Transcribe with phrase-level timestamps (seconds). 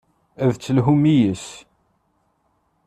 [0.43, 1.47] Ad d-telhum yes-s.